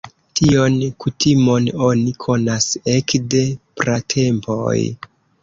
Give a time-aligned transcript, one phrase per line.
[0.37, 3.45] Tion kutimon oni konas ekde
[3.83, 4.75] pratempoj.